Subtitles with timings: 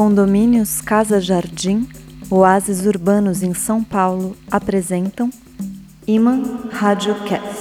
[0.00, 1.86] Condomínios Casa Jardim,
[2.30, 5.28] Oásis Urbanos em São Paulo apresentam
[6.06, 7.59] Iman Radiocast.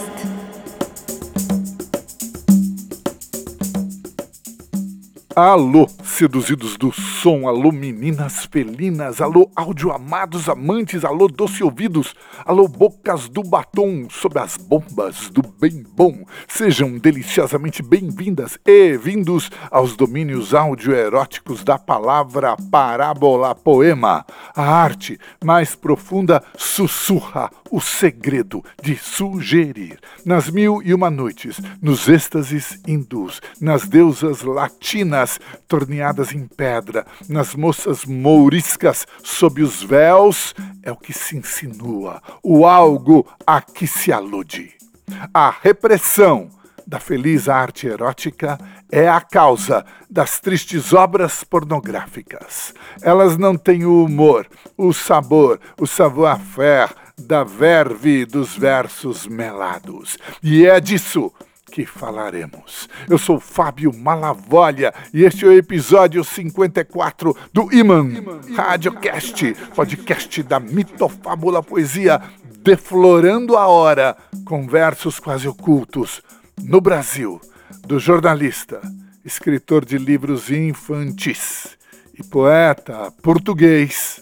[5.42, 12.14] Alô, seduzidos do som, alô, meninas felinas, alô, áudio amados amantes, alô, doce ouvidos,
[12.44, 16.26] alô, bocas do batom, sob as bombas do bem bom.
[16.46, 24.26] Sejam deliciosamente bem-vindas e vindos aos domínios áudio-eróticos da palavra parábola poema.
[24.54, 30.00] A arte mais profunda sussurra o segredo de sugerir.
[30.26, 35.29] Nas mil e uma noites, nos êxtases hindus, nas deusas latinas,
[35.68, 42.66] torneadas em pedra, nas moças mouriscas sob os véus, é o que se insinua, o
[42.66, 44.72] algo a que se alude.
[45.34, 46.50] A repressão
[46.88, 48.58] da feliz arte erótica
[48.92, 52.74] é a causa das tristes obras pornográficas.
[53.02, 60.18] Elas não têm o humor, o sabor, o savoir-faire da verve dos versos melados.
[60.42, 61.32] E é disso
[61.70, 62.90] que falaremos.
[63.08, 68.10] Eu sou Fábio Malavolha e este é o episódio 54 do Iman,
[68.56, 72.22] Radiocast, podcast da mitofábula poesia
[72.62, 76.22] Deflorando a Hora, com versos quase ocultos
[76.62, 77.40] no Brasil,
[77.88, 78.82] do jornalista,
[79.24, 81.78] escritor de livros infantis
[82.18, 84.22] e poeta português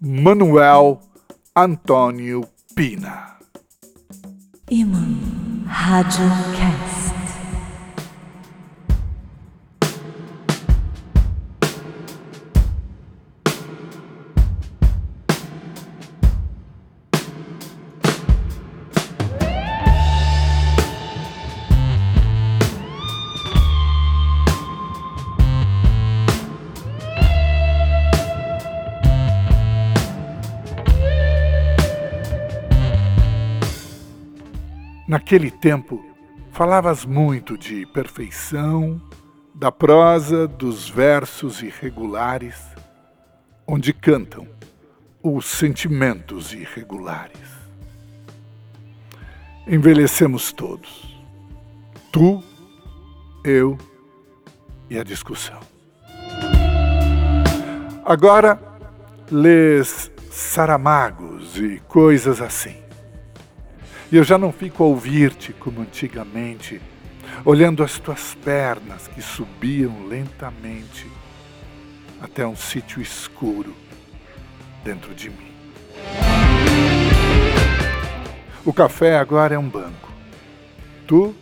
[0.00, 1.00] Manuel
[1.56, 3.36] Antônio Pina.
[4.70, 5.43] Iman.
[5.66, 7.13] Rádio Cast.
[35.06, 36.02] Naquele tempo,
[36.50, 39.00] falavas muito de perfeição,
[39.54, 42.56] da prosa, dos versos irregulares,
[43.66, 44.48] onde cantam
[45.22, 47.38] os sentimentos irregulares.
[49.66, 51.22] Envelhecemos todos.
[52.10, 52.42] Tu,
[53.44, 53.76] eu
[54.88, 55.60] e a discussão.
[58.04, 58.58] Agora,
[59.30, 62.83] lês Saramagos e coisas assim.
[64.12, 66.80] E eu já não fico a ouvir-te como antigamente,
[67.44, 71.10] olhando as tuas pernas que subiam lentamente
[72.20, 73.74] até um sítio escuro
[74.84, 75.52] dentro de mim.
[78.64, 80.12] O café agora é um banco.
[81.06, 81.34] Tu,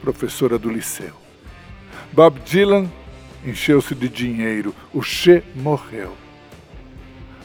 [0.00, 1.14] professora do liceu.
[2.12, 2.90] Bob Dylan
[3.44, 4.74] encheu-se de dinheiro.
[4.92, 6.16] O Che morreu.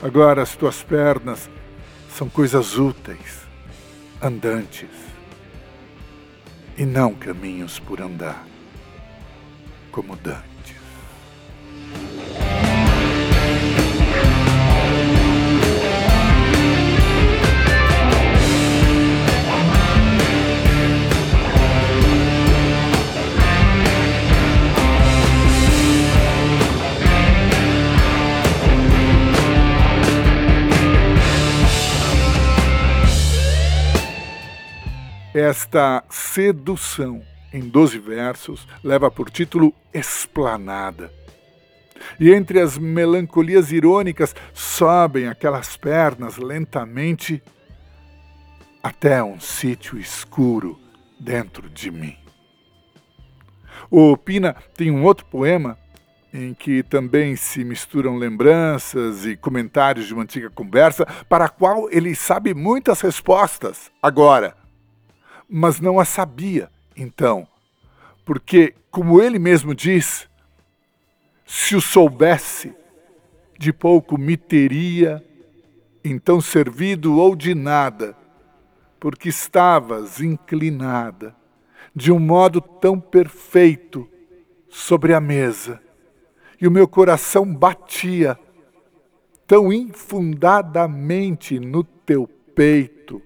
[0.01, 1.49] Agora as tuas pernas
[2.09, 3.42] são coisas úteis
[4.23, 4.89] andantes
[6.77, 8.47] e não caminhos por andar,
[9.91, 10.52] como Dante.
[35.43, 37.21] Esta sedução,
[37.51, 41.11] em doze versos, leva por título Esplanada.
[42.17, 47.43] E entre as melancolias irônicas sobem aquelas pernas lentamente
[48.81, 50.79] até um sítio escuro
[51.19, 52.15] dentro de mim.
[53.91, 55.77] O Pina tem um outro poema
[56.33, 61.91] em que também se misturam lembranças e comentários de uma antiga conversa, para a qual
[61.91, 64.62] ele sabe muitas respostas agora
[65.55, 67.47] mas não a sabia então.
[68.25, 70.27] Porque, como ele mesmo diz,
[71.45, 72.73] se o soubesse,
[73.59, 75.23] de pouco me teria
[76.03, 78.17] então servido ou de nada,
[78.99, 81.35] porque estavas inclinada
[81.95, 84.09] de um modo tão perfeito
[84.67, 85.79] sobre a mesa,
[86.59, 88.39] e o meu coração batia
[89.45, 92.25] tão infundadamente no teu
[92.55, 93.21] peito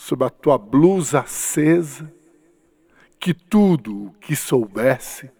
[0.00, 2.10] sob a tua blusa acesa,
[3.18, 5.30] que tudo o que soubesse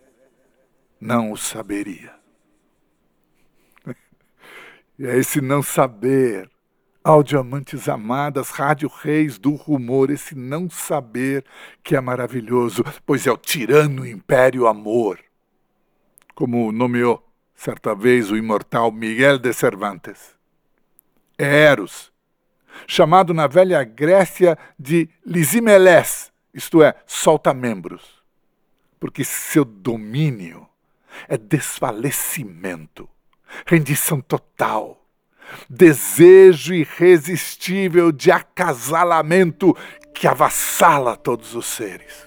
[1.00, 2.14] não o saberia.
[4.98, 6.50] E é esse não saber,
[7.02, 11.42] ao diamantes amadas, rádio reis do rumor, esse não saber
[11.82, 15.18] que é maravilhoso, pois é o tirano império amor,
[16.34, 20.36] como nomeou certa vez o imortal Miguel de Cervantes.
[21.38, 22.09] É Eros,
[22.86, 28.02] chamado na velha Grécia de lisimelés, isto é, solta-membros,
[28.98, 30.66] porque seu domínio
[31.28, 33.08] é desfalecimento,
[33.66, 35.00] rendição total,
[35.68, 39.76] desejo irresistível de acasalamento
[40.14, 42.26] que avassala todos os seres.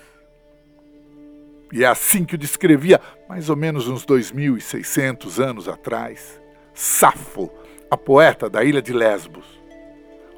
[1.72, 6.40] E é assim que o descrevia, mais ou menos uns 2.600 anos atrás,
[6.74, 7.52] Safo,
[7.90, 9.63] a poeta da ilha de Lesbos,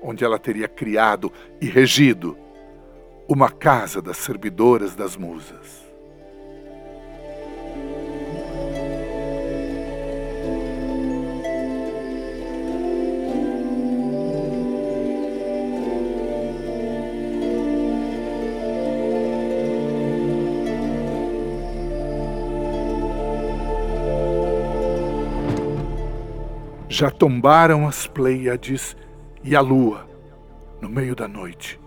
[0.01, 1.31] onde ela teria criado
[1.61, 2.37] e regido
[3.27, 5.85] uma casa das servidoras das musas.
[26.95, 28.95] já tombaram as Pleiades
[29.45, 30.09] e a lua
[30.81, 31.79] no meio da noite.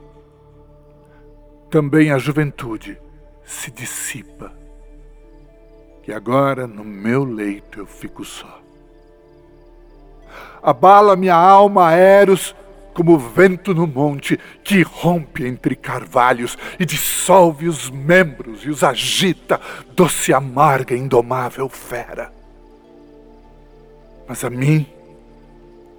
[1.69, 2.99] Também a juventude
[3.45, 4.53] se dissipa.
[6.07, 8.63] E agora no meu leito eu fico só.
[10.63, 12.55] Abala minha alma, Eros,
[12.95, 19.61] como vento no monte que rompe entre carvalhos e dissolve os membros e os agita,
[19.93, 22.33] doce amarga, indomável fera.
[24.27, 24.87] Mas a mim,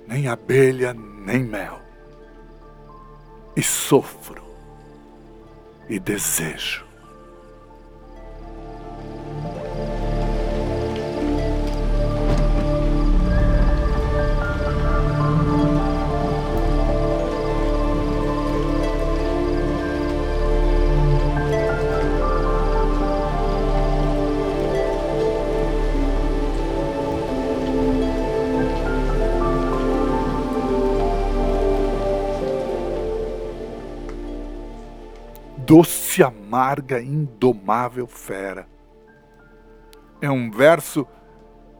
[0.09, 1.79] nem abelha, nem mel.
[3.55, 4.43] E sofro
[5.87, 6.88] e desejo.
[35.69, 38.67] Doce, amarga, indomável fera.
[40.19, 41.07] É um verso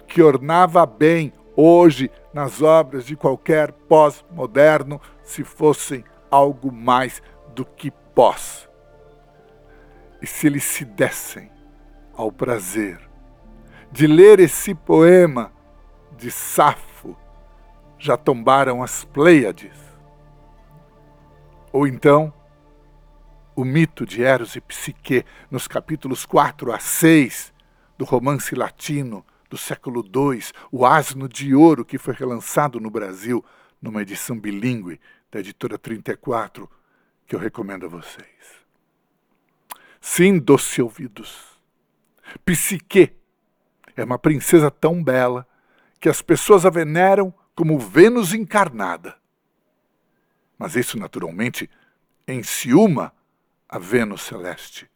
[0.08, 7.20] que ornava bem hoje nas obras de qualquer pós-moderno, se fossem algo mais
[7.56, 8.70] do que pós.
[10.22, 11.52] E se eles se dessem
[12.14, 13.00] ao prazer
[13.92, 15.52] de ler esse poema
[16.16, 17.18] de Safo,
[17.98, 19.76] já tombaram as Pleiades.
[21.74, 22.32] Ou então,
[23.60, 27.54] o mito de Eros e Psique nos capítulos 4 a 6
[27.98, 30.42] do romance latino do século II,
[30.72, 33.44] O Asno de Ouro, que foi relançado no Brasil
[33.82, 34.98] numa edição bilíngue
[35.30, 36.72] da editora 34,
[37.28, 38.30] que eu recomendo a vocês.
[40.00, 41.60] Sim, doce ouvidos.
[42.46, 43.12] Psique
[43.94, 45.46] é uma princesa tão bela
[46.00, 49.18] que as pessoas a veneram como Vênus encarnada.
[50.58, 51.70] Mas isso, naturalmente,
[52.26, 53.19] enciuma
[53.70, 54.90] a Vênus celeste,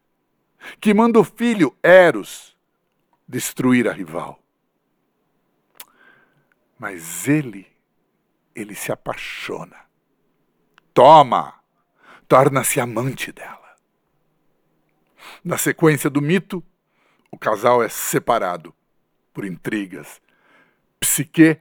[0.81, 2.58] que manda o filho Eros
[3.28, 4.44] destruir a rival.
[6.80, 7.68] Mas ele,
[8.56, 9.78] ele se apaixona.
[10.94, 11.62] Toma!
[12.28, 13.75] Torna-se amante dela.
[15.44, 16.64] Na sequência do mito,
[17.31, 18.74] o casal é separado
[19.32, 20.22] por intrigas.
[21.00, 21.60] Psique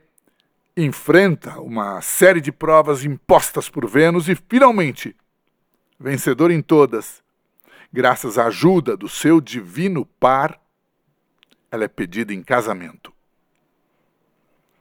[0.77, 5.15] enfrenta uma série de provas impostas por Vênus e, finalmente,
[6.03, 7.23] vencedor em todas,
[7.93, 10.61] graças à ajuda do seu divino par,
[11.71, 13.13] ela é pedida em casamento.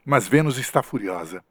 [0.03, 1.43] Mas Vênus está furiosa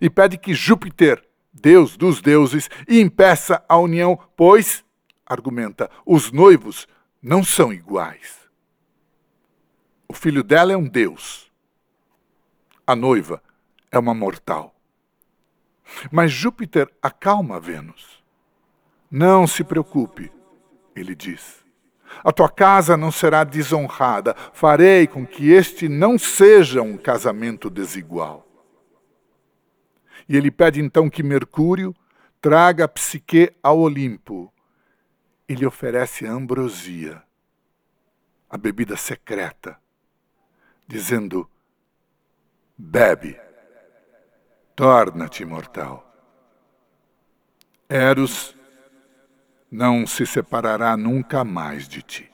[0.00, 4.82] e pede que Júpiter, deus dos deuses, impeça a união, pois,
[5.26, 6.88] argumenta, os noivos
[7.22, 8.40] não são iguais.
[10.08, 11.52] O filho dela é um deus.
[12.86, 13.42] A noiva
[13.90, 14.74] é uma mortal.
[16.10, 18.21] Mas Júpiter acalma Vênus.
[19.14, 20.32] Não se preocupe,
[20.96, 21.62] ele diz.
[22.24, 24.34] A tua casa não será desonrada.
[24.54, 28.48] Farei com que este não seja um casamento desigual.
[30.26, 31.94] E ele pede então que Mercúrio
[32.40, 34.50] traga a psique ao Olimpo
[35.46, 37.22] e lhe oferece a ambrosia,
[38.48, 39.78] a bebida secreta,
[40.88, 41.46] dizendo:
[42.78, 43.38] Bebe,
[44.74, 46.08] torna-te imortal.
[47.90, 48.56] Eros
[49.72, 52.30] não se separará nunca mais de ti.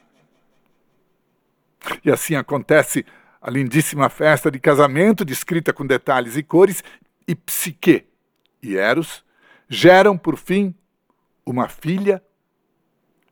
[2.04, 3.06] E assim acontece
[3.40, 6.82] a lindíssima festa de casamento, descrita com detalhes e cores,
[7.28, 8.04] e Psique
[8.60, 9.24] e Eros
[9.68, 10.74] geram, por fim,
[11.46, 12.20] uma filha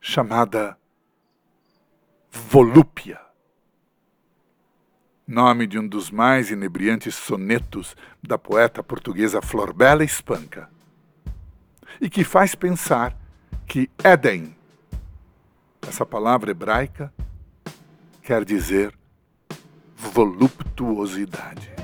[0.00, 0.78] chamada
[2.30, 3.20] Volúpia.
[5.26, 10.70] nome de um dos mais inebriantes sonetos da poeta portuguesa Florbela Espanca,
[12.00, 13.25] e que faz pensar
[13.66, 14.54] que Éden,
[15.86, 17.12] essa palavra hebraica,
[18.22, 18.92] quer dizer
[19.96, 21.75] voluptuosidade.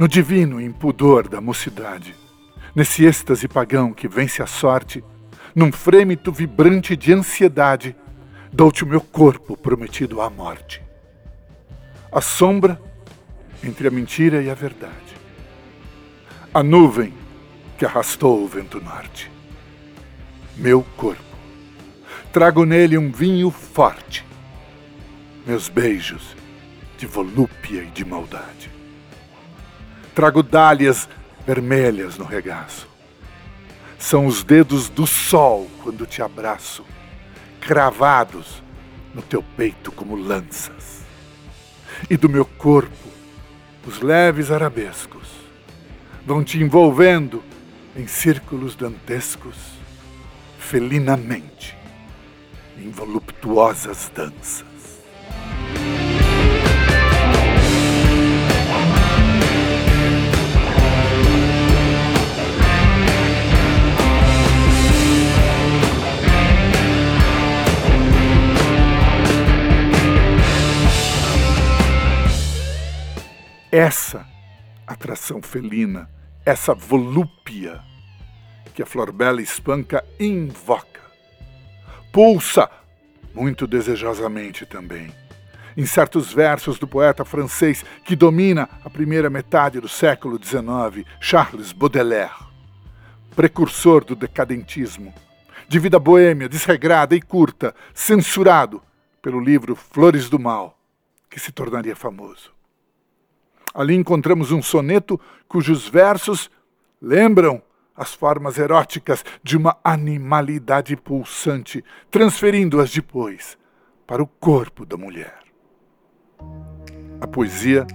[0.00, 2.16] No divino impudor da mocidade,
[2.74, 5.04] nesse êxtase pagão que vence a sorte,
[5.54, 7.94] num frêmito vibrante de ansiedade,
[8.50, 10.82] dou-te o meu corpo prometido à morte.
[12.10, 12.80] A sombra
[13.62, 15.14] entre a mentira e a verdade.
[16.54, 17.12] A nuvem
[17.76, 19.30] que arrastou o vento norte.
[20.56, 21.36] Meu corpo.
[22.32, 24.24] Trago nele um vinho forte.
[25.46, 26.34] Meus beijos
[26.96, 28.59] de volúpia e de maldade.
[30.14, 31.08] Trago dálias
[31.46, 32.88] vermelhas no regaço.
[33.98, 36.84] São os dedos do sol quando te abraço,
[37.60, 38.62] cravados
[39.14, 41.00] no teu peito como lanças.
[42.08, 43.08] E do meu corpo,
[43.86, 45.28] os leves arabescos
[46.24, 47.42] vão te envolvendo
[47.96, 49.56] em círculos dantescos,
[50.58, 51.76] felinamente,
[52.78, 54.64] em voluptuosas danças.
[73.70, 74.26] Essa
[74.86, 76.10] atração felina,
[76.44, 77.80] essa volúpia
[78.74, 81.00] que a Florbela Espanca invoca.
[82.12, 82.68] Pulsa,
[83.32, 85.14] muito desejosamente também,
[85.76, 91.72] em certos versos do poeta francês que domina a primeira metade do século XIX, Charles
[91.72, 92.34] Baudelaire,
[93.36, 95.14] precursor do decadentismo,
[95.68, 98.82] de vida boêmia, desregrada e curta, censurado
[99.22, 100.76] pelo livro Flores do Mal,
[101.28, 102.59] que se tornaria famoso.
[103.72, 106.50] Ali encontramos um soneto cujos versos
[107.00, 107.62] lembram
[107.96, 113.58] as formas eróticas de uma animalidade pulsante, transferindo-as depois
[114.06, 115.38] para o corpo da mulher.
[117.20, 117.86] A poesia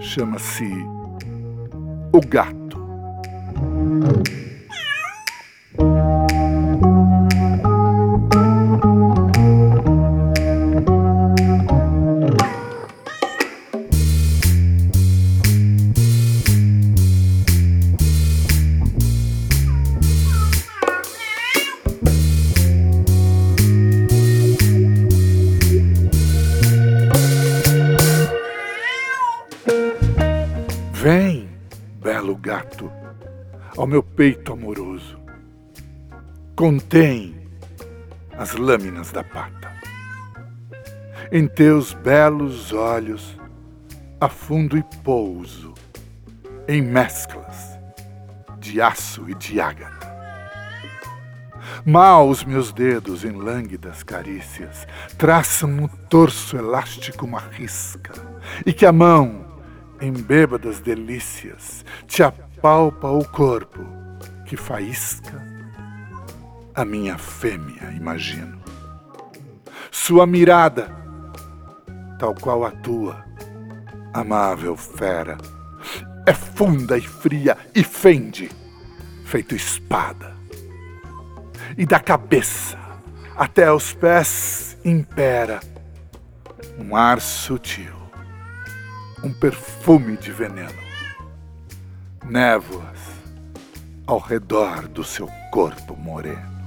[0.00, 0.64] chama-se
[2.12, 2.78] O Gato.
[33.88, 35.18] Meu peito amoroso.
[36.54, 37.34] Contém
[38.36, 39.72] as lâminas da pata.
[41.32, 43.36] Em teus belos olhos
[44.20, 45.72] afundo e pouso
[46.68, 47.78] em mesclas
[48.58, 50.06] de aço e de ágata.
[51.86, 58.12] Mal os meus dedos em lânguidas carícias traçam no torso elástico uma risca,
[58.66, 59.46] e que a mão
[60.00, 62.22] em bêbadas delícias, te
[62.58, 63.86] apalpa o corpo
[64.44, 65.40] que faísca
[66.74, 68.58] a minha fêmea, imagino.
[69.92, 70.90] Sua mirada,
[72.18, 73.24] tal qual a tua,
[74.12, 75.38] amável fera,
[76.26, 78.50] é funda e fria e fende,
[79.24, 80.36] feito espada.
[81.76, 82.76] E da cabeça
[83.36, 85.60] até os pés impera
[86.76, 87.96] um ar sutil
[89.22, 90.87] um perfume de veneno.
[92.28, 92.98] Névoas
[94.06, 96.58] ao redor do seu corpo moreno.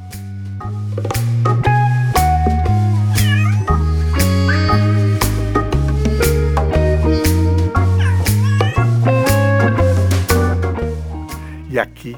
[11.69, 12.17] E aqui,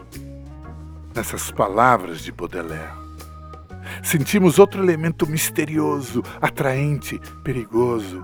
[1.13, 2.91] nessas palavras de Baudelaire,
[4.01, 8.23] sentimos outro elemento misterioso, atraente, perigoso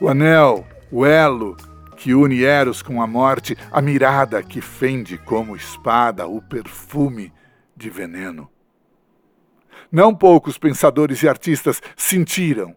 [0.00, 1.56] o anel, o elo
[1.98, 7.32] que une Eros com a morte, a mirada que fende como espada, o perfume
[7.76, 8.48] de veneno.
[9.90, 12.76] Não poucos pensadores e artistas sentiram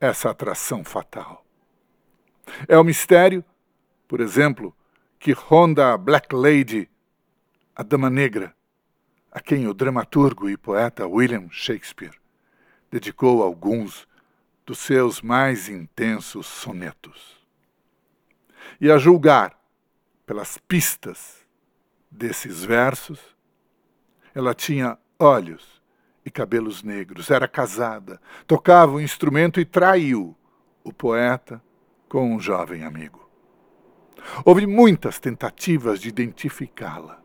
[0.00, 1.44] essa atração fatal.
[2.66, 3.44] É o mistério,
[4.06, 4.74] por exemplo,
[5.18, 6.88] que ronda a Black Lady,
[7.76, 8.54] a Dama Negra,
[9.30, 12.16] a quem o dramaturgo e poeta William Shakespeare
[12.90, 14.08] dedicou alguns
[14.64, 17.37] dos seus mais intensos sonetos.
[18.80, 19.58] E a julgar
[20.26, 21.46] pelas pistas
[22.10, 23.20] desses versos,
[24.34, 25.82] ela tinha olhos
[26.24, 30.36] e cabelos negros, era casada, tocava um instrumento e traiu
[30.84, 31.62] o poeta
[32.08, 33.28] com um jovem amigo.
[34.44, 37.22] Houve muitas tentativas de identificá-la.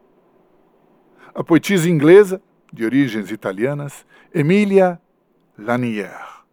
[1.34, 5.02] A poetisa inglesa, de origens italianas, Emilia
[5.58, 6.44] Lanier.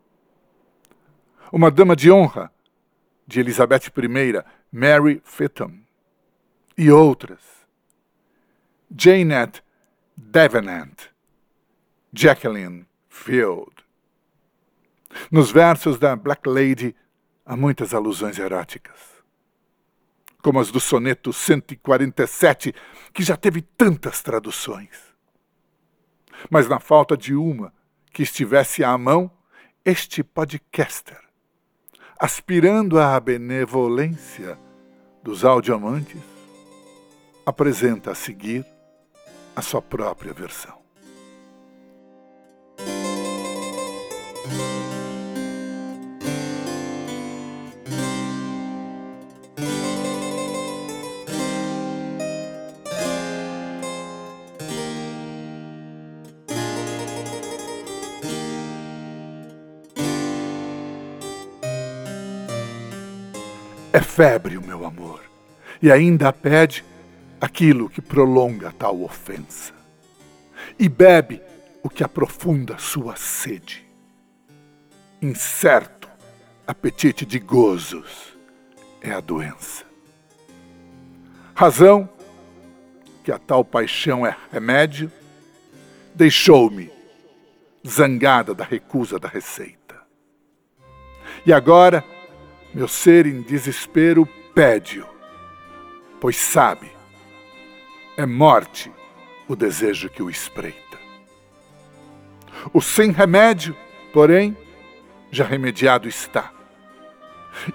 [1.52, 2.52] Uma dama de honra,
[3.26, 5.80] de Elizabeth I, Mary Fitton.
[6.76, 7.40] E outras.
[8.96, 9.62] Janet
[10.16, 11.10] Davenant,
[12.12, 13.72] Jacqueline Field.
[15.30, 16.94] Nos versos da Black Lady
[17.44, 19.10] há muitas alusões eróticas
[20.42, 22.74] como as do soneto 147,
[23.12, 25.14] que já teve tantas traduções.
[26.50, 27.72] Mas na falta de uma
[28.12, 29.30] que estivesse à mão,
[29.84, 31.20] este podcaster,
[32.20, 34.58] aspirando à benevolência
[35.22, 36.20] dos audioamantes,
[37.46, 38.62] apresenta a seguir
[39.56, 40.79] a sua própria versão.
[64.00, 65.20] É febre o meu amor,
[65.82, 66.82] e ainda pede
[67.38, 69.74] aquilo que prolonga tal ofensa,
[70.78, 71.42] e bebe
[71.82, 73.86] o que aprofunda sua sede.
[75.20, 76.08] Incerto
[76.66, 78.34] apetite de gozos
[79.02, 79.84] é a doença.
[81.54, 82.08] Razão
[83.22, 85.12] que a tal paixão é remédio,
[86.14, 86.90] deixou-me
[87.86, 90.00] zangada da recusa da receita.
[91.44, 92.02] E agora,
[92.74, 95.06] meu ser em desespero pede-o,
[96.20, 96.90] pois sabe,
[98.16, 98.92] é morte
[99.48, 100.98] o desejo que o espreita.
[102.72, 103.76] O sem remédio,
[104.12, 104.56] porém,
[105.30, 106.52] já remediado está.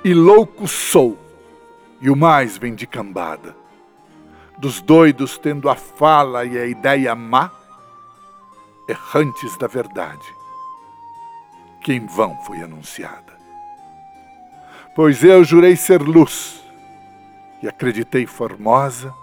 [0.03, 1.17] E louco sou,
[1.99, 3.55] e o mais vem de cambada,
[4.57, 7.51] dos doidos tendo a fala e a ideia má,
[8.87, 10.27] errantes da verdade,
[11.81, 13.24] que em vão foi anunciada.
[14.95, 16.63] Pois eu jurei ser luz
[17.61, 19.13] e acreditei formosa,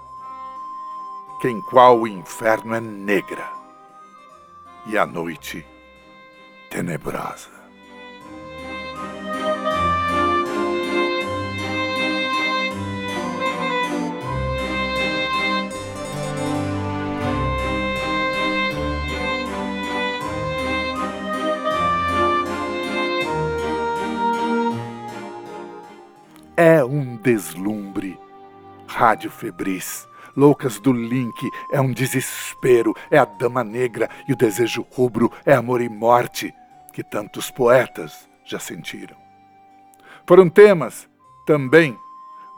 [1.40, 3.48] que em qual o inferno é negra
[4.86, 5.66] e a noite
[6.68, 7.51] tenebrosa.
[27.22, 28.18] Deslumbre.
[28.86, 30.06] Rádio Febris,
[30.36, 35.54] Loucas do Link, é um desespero, é a Dama Negra e o desejo rubro é
[35.54, 36.52] amor e morte,
[36.92, 39.16] que tantos poetas já sentiram.
[40.26, 41.08] Foram temas
[41.46, 41.96] também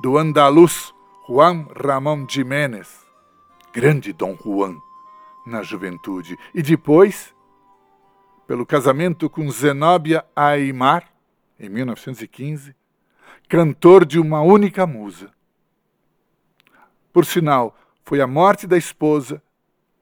[0.02, 0.92] do andaluz
[1.28, 3.04] Juan Ramón Jiménez,
[3.72, 4.76] grande Dom Juan
[5.46, 7.34] na juventude, e depois,
[8.46, 11.08] pelo casamento com Zenóbia Aymar,
[11.58, 12.74] em 1915,
[13.48, 15.30] cantor de uma única musa.
[17.12, 19.40] Por sinal, foi a morte da esposa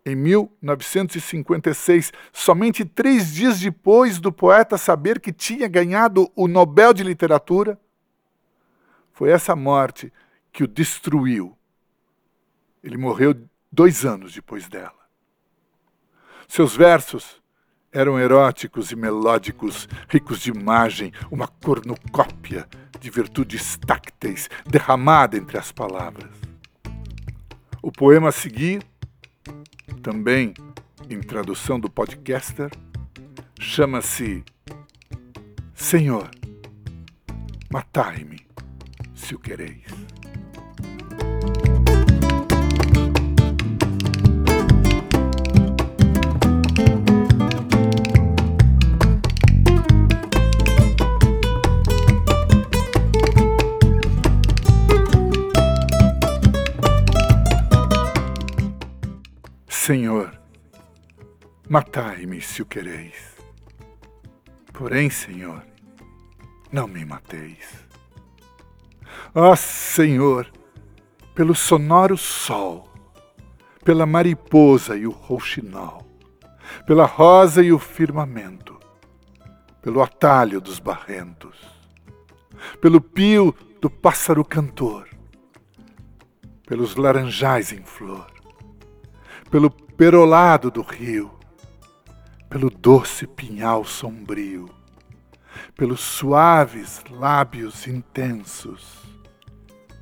[0.05, 7.05] em 1956, somente três dias depois do poeta saber que tinha ganhado o Nobel de
[7.05, 7.79] Literatura.
[9.13, 10.13] Foi essa morte
[10.51, 11.57] que o destruiu.
[12.83, 13.35] Ele morreu
[13.71, 15.03] dois anos depois dela.
[16.49, 17.42] Seus versos
[17.93, 22.67] eram eróticos e melódicos, ricos de imagem, uma cornucópia
[22.99, 26.31] de virtudes tácteis derramada entre as palavras.
[27.83, 28.83] O poema a seguir,
[30.03, 30.55] também
[31.11, 32.71] em tradução do podcaster,
[33.61, 34.45] chama-se
[35.75, 36.31] Senhor,
[37.71, 38.47] matai-me
[39.15, 39.85] se o quereis.
[59.85, 60.41] Senhor,
[61.69, 63.37] matai-me se o quereis.
[64.73, 65.61] Porém, Senhor,
[66.71, 67.85] não me mateis.
[69.35, 70.49] Ó Senhor,
[71.35, 72.93] pelo sonoro sol,
[73.85, 76.07] pela mariposa e o rouxinol,
[76.87, 78.79] pela rosa e o firmamento,
[79.83, 81.59] pelo atalho dos barrentos,
[82.81, 85.09] pelo pio do pássaro cantor,
[86.69, 88.32] pelos laranjais em flor,
[89.53, 91.31] pelo perolado do rio,
[92.49, 94.67] pelo doce pinhal sombrio,
[95.77, 99.03] pelos suaves lábios intensos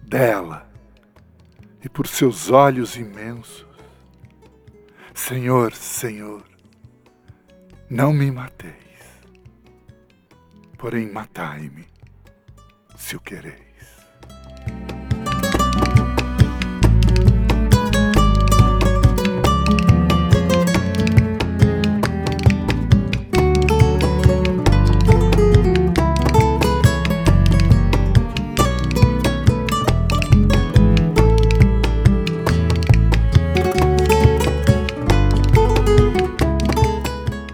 [0.05, 0.71] dela
[1.85, 3.67] e por seus olhos imensos.
[5.13, 6.45] Senhor, Senhor,
[7.91, 9.03] não me mateis,
[10.79, 11.89] porém matai-me,
[12.95, 13.70] se o quereis.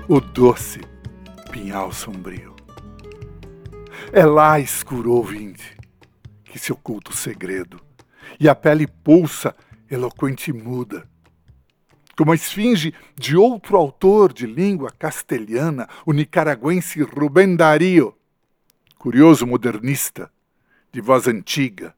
[0.08, 0.80] O doce
[1.50, 2.54] pinhal sombrio.
[4.12, 5.76] É lá escuro ouvinte
[6.44, 7.80] que se oculta o segredo,
[8.38, 9.54] e a pele pulsa,
[9.90, 11.08] eloquente e muda.
[12.16, 18.16] Como a esfinge de outro autor de língua castelhana, o nicaragüense Rubén Darío,
[18.96, 20.30] curioso modernista,
[20.92, 21.94] de voz antiga,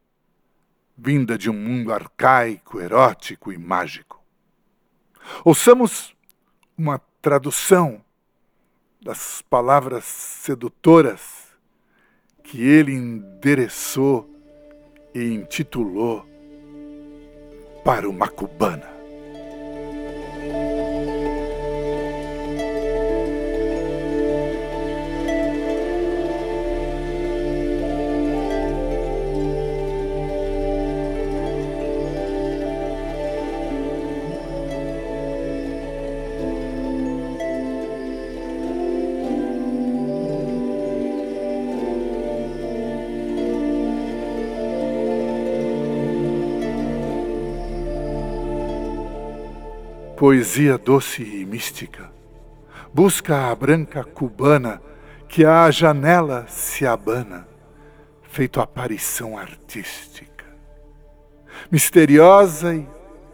[0.97, 4.25] vinda de um mundo arcaico, erótico e mágico.
[5.45, 6.17] Ouçamos
[6.77, 8.01] uma tradução
[9.01, 11.49] das palavras sedutoras
[12.43, 14.29] que ele endereçou
[15.15, 16.27] e intitulou
[17.85, 18.98] para uma cubana.
[50.29, 52.13] Poesia doce e mística.
[52.93, 54.79] Busca a branca cubana
[55.27, 57.49] que à janela se abana,
[58.25, 60.45] feito aparição artística,
[61.71, 62.87] misteriosa e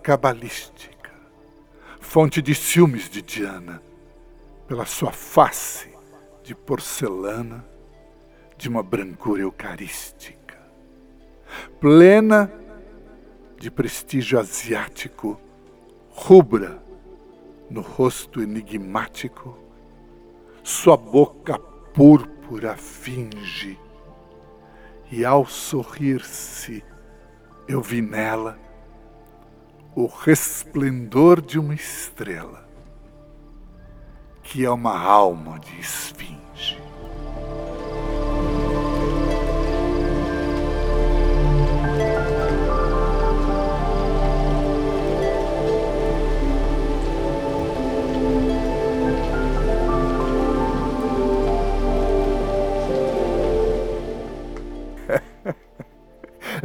[0.04, 1.10] cabalística,
[1.98, 3.82] fonte de ciúmes de Diana,
[4.68, 5.88] pela sua face
[6.44, 7.66] de porcelana,
[8.56, 10.56] de uma brancura eucarística,
[11.80, 12.52] plena
[13.58, 15.40] de prestígio asiático
[16.14, 16.83] rubra
[17.70, 19.58] no rosto enigmático,
[20.62, 21.58] sua boca
[21.92, 23.78] púrpura finge,
[25.10, 26.84] e ao sorrir-se
[27.68, 28.58] eu vi nela
[29.94, 32.68] o resplendor de uma estrela,
[34.42, 36.82] que é uma alma de esfinge.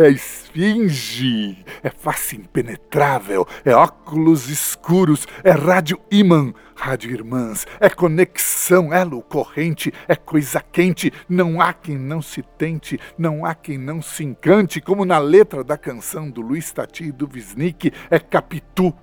[0.04, 8.94] É esfinge, é face impenetrável, é óculos escuros, é rádio imã, rádio irmãs, é conexão,
[8.94, 14.02] elo corrente, é coisa quente, não há quem não se tente, não há quem não
[14.02, 18.94] se encante, como na letra da canção do Luiz Tati e do Wisnik, é Capitu,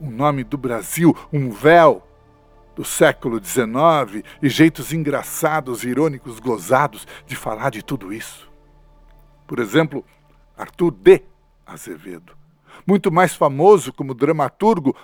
[0.00, 2.04] o nome do Brasil, um véu
[2.74, 8.47] do século XIX e jeitos engraçados, irônicos, gozados de falar de tudo isso.
[9.48, 10.04] Por exemplo,
[10.54, 11.22] Arthur D.
[11.66, 12.36] Azevedo,
[12.86, 14.94] muito mais famoso como dramaturgo,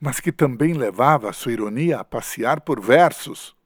[0.00, 3.56] mas que também levava a sua ironia a passear por versos.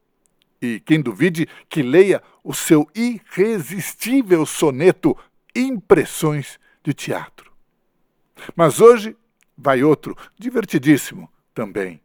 [0.60, 5.16] E quem duvide que leia o seu irresistível soneto
[5.54, 7.50] Impressões de Teatro.
[8.54, 9.16] Mas hoje
[9.56, 12.00] vai outro, divertidíssimo também,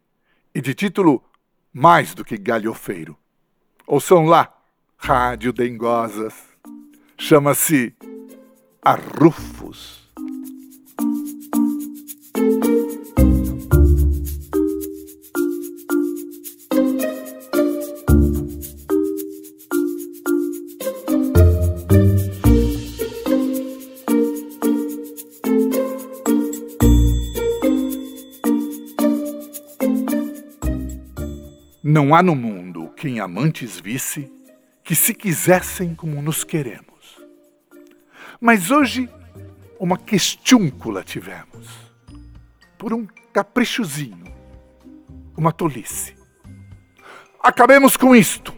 [0.54, 1.22] e de título
[1.70, 3.16] mais do que galhofeiro.
[3.86, 4.54] Ouçam lá,
[4.96, 6.34] Rádio Dengosas.
[7.18, 7.94] Chama-se
[8.84, 10.02] a Rufus.
[31.84, 34.28] Não há no mundo quem amantes visse
[34.82, 36.91] que se quisessem como nos queremos
[38.42, 39.08] Mas hoje,
[39.78, 41.68] uma questiúncula tivemos.
[42.76, 44.34] Por um caprichozinho,
[45.36, 46.16] uma tolice.
[47.40, 48.52] Acabemos com isto,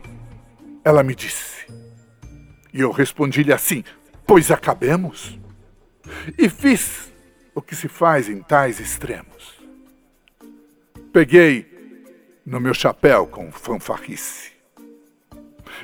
[0.83, 1.66] ela me disse.
[2.73, 3.85] E eu respondi-lhe assim:
[4.27, 5.38] Pois acabemos.
[6.38, 7.12] E fiz
[7.55, 9.62] o que se faz em tais extremos.
[11.12, 11.70] Peguei
[12.47, 14.53] no meu chapéu com fanfarrice.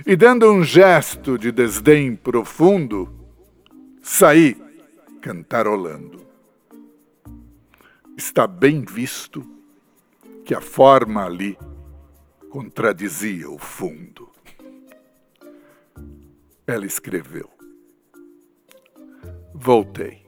[0.07, 3.20] E dando um gesto de desdém profundo,
[4.03, 4.57] saí
[5.21, 6.27] cantarolando.
[8.17, 9.45] Está bem visto
[10.45, 11.59] que a forma ali
[12.51, 14.29] contradizia o fundo.
[16.67, 17.49] Ela escreveu.
[19.55, 20.27] Voltei.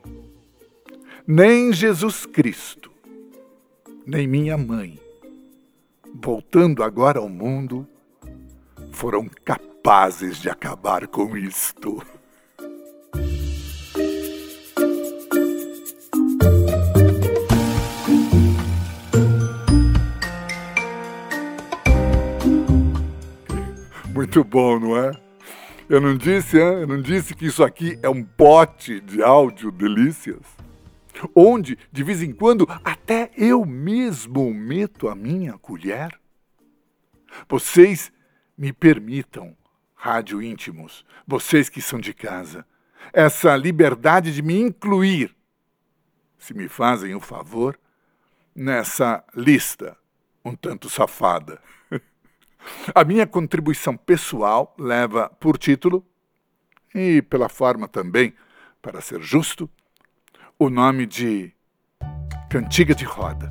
[1.27, 2.91] Nem Jesus Cristo,
[4.05, 4.99] nem minha mãe,
[6.13, 7.87] voltando agora ao mundo,
[8.91, 12.03] foram capazes de acabar com isto.
[24.35, 25.13] Muito bom, não é?
[25.91, 26.81] Eu não disse, hein?
[26.81, 30.41] eu não disse que isso aqui é um pote de áudio delícias?
[31.35, 36.19] Onde, de vez em quando, até eu mesmo meto a minha colher?
[37.47, 38.11] Vocês
[38.57, 39.55] me permitam,
[39.95, 42.65] rádio íntimos, vocês que são de casa,
[43.13, 45.37] essa liberdade de me incluir,
[46.39, 47.79] se me fazem o favor,
[48.57, 49.95] nessa lista
[50.43, 51.61] um tanto safada.
[52.95, 56.07] A minha contribuição pessoal leva por título,
[56.95, 58.35] e pela forma também,
[58.83, 59.71] para ser justo,
[60.59, 61.55] o nome de
[62.51, 63.49] Cantiga de Roda.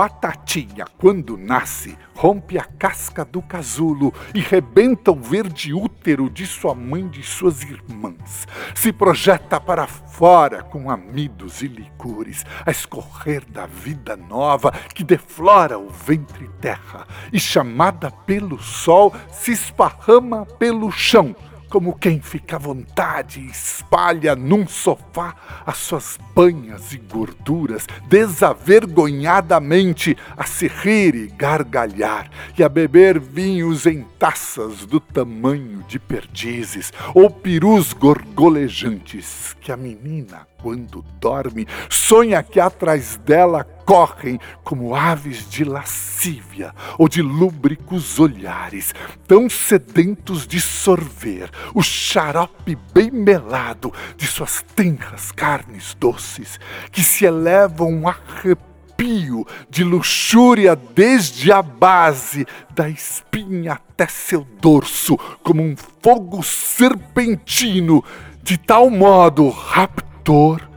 [0.00, 6.74] Batatinha, quando nasce, rompe a casca do casulo e rebenta o verde útero de sua
[6.74, 8.48] mãe e de suas irmãs.
[8.74, 15.78] Se projeta para fora com amidos e licores, a escorrer da vida nova que deflora
[15.78, 21.36] o ventre terra e, chamada pelo sol, se esparrama pelo chão
[21.70, 30.16] como quem fica à vontade e espalha num sofá as suas banhas e gorduras, desavergonhadamente
[30.36, 32.28] a se rir e gargalhar,
[32.58, 39.76] e a beber vinhos em taças do tamanho de perdizes, ou perus gorgolejantes, que a
[39.76, 48.20] menina, quando dorme, sonha que atrás dela correm como aves de lascívia ou de lúbricos
[48.20, 48.94] olhares,
[49.26, 56.60] tão sedentos de sorver o xarope bem melado de suas tenras carnes doces,
[56.92, 65.64] que se elevam arrepio de luxúria desde a base da espinha até seu dorso, como
[65.64, 68.04] um fogo serpentino,
[68.40, 70.69] de tal modo raptor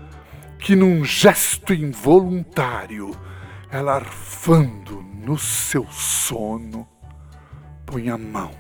[0.64, 3.12] que num gesto involuntário,
[3.70, 6.88] ela arfando no seu sono,
[7.86, 8.52] põe a mão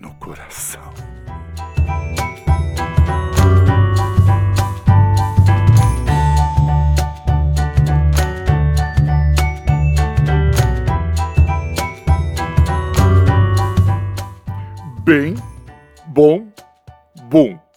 [0.00, 0.80] no coração.
[15.04, 15.34] Bem,
[16.06, 16.48] bom,
[17.24, 17.67] bom.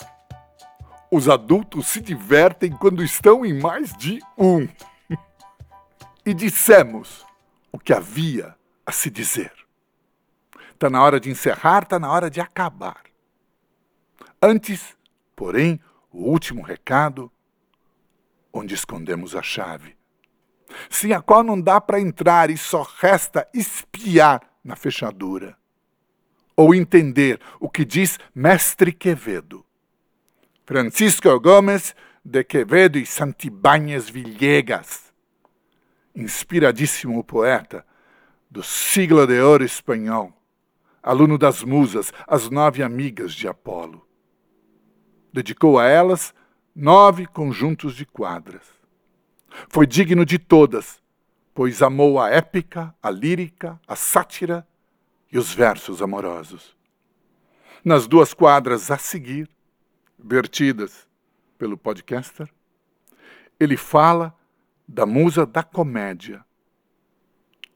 [1.13, 4.65] Os adultos se divertem quando estão em mais de um.
[6.25, 7.25] e dissemos
[7.69, 9.51] o que havia a se dizer.
[10.73, 13.03] Está na hora de encerrar, está na hora de acabar.
[14.41, 14.95] Antes,
[15.35, 17.29] porém, o último recado,
[18.53, 19.97] onde escondemos a chave,
[20.89, 25.57] sem a qual não dá para entrar e só resta espiar na fechadura,
[26.55, 29.65] ou entender o que diz Mestre Quevedo
[30.65, 35.11] Francisco Gomes de Quevedo e Santibáñez Villegas,
[36.15, 37.85] inspiradíssimo poeta
[38.49, 40.31] do siglo de ouro espanhol,
[41.01, 44.05] aluno das musas, as nove amigas de Apolo.
[45.33, 46.33] Dedicou a elas
[46.75, 48.67] nove conjuntos de quadras.
[49.67, 51.01] Foi digno de todas,
[51.55, 54.65] pois amou a épica, a lírica, a sátira
[55.31, 56.77] e os versos amorosos.
[57.83, 59.49] Nas duas quadras a seguir,
[60.23, 61.07] vertidas
[61.57, 62.49] pelo podcaster,
[63.59, 64.35] ele fala
[64.87, 66.43] da musa da comédia,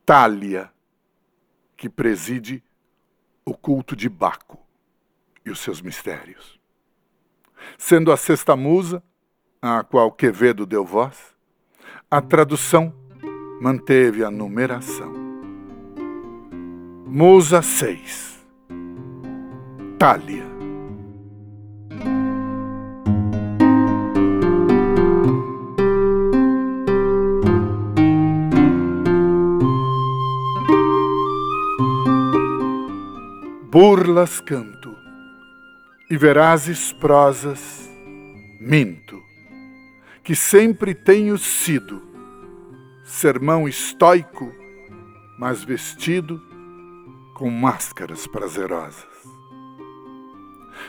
[0.05, 0.71] Thalia,
[1.77, 2.63] que preside
[3.43, 4.63] o culto de Baco.
[5.45, 6.60] e os seus mistérios.
[7.77, 9.03] Sendo a sexta musa,
[9.62, 11.36] a qual Quevedo deu voz,
[12.10, 12.91] a tradução
[13.62, 15.13] manteve a numeração.
[17.05, 18.43] Musa 6
[19.99, 20.55] Thalia
[33.76, 34.96] burlas canto,
[36.10, 37.92] e verazes prosas
[38.58, 39.22] minto,
[40.24, 42.02] que sempre tenho sido
[43.04, 44.50] sermão estoico,
[45.38, 46.42] mas vestido
[47.34, 49.04] com máscaras prazerosas.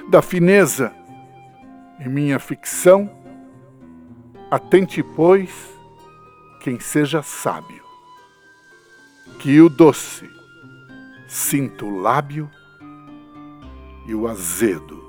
[0.08, 0.94] Da fineza
[1.98, 3.10] em minha ficção,
[4.48, 5.50] atente, pois,
[6.60, 7.82] quem seja sábio,
[9.40, 10.30] que o doce
[11.26, 12.48] sinta o lábio
[14.06, 15.02] e o azedo,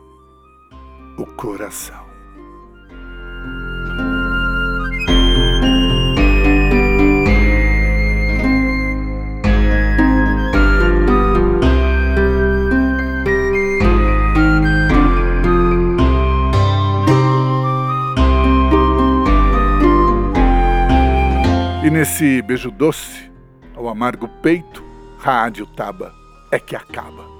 [1.17, 2.07] o coração.
[21.83, 23.31] E nesse beijo doce,
[23.75, 24.83] ao amargo peito,
[25.19, 26.13] rádio taba
[26.51, 27.36] é que acaba.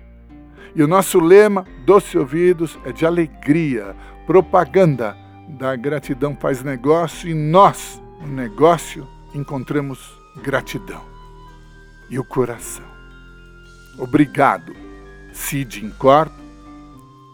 [0.76, 3.96] E o nosso lema, Doce Ouvidos, é de alegria,
[4.28, 10.00] propaganda da gratidão faz negócio e nós, no negócio, encontramos
[10.42, 11.04] gratidão
[12.10, 12.86] e o coração.
[13.98, 14.76] Obrigado,
[15.34, 16.32] Cid Incorp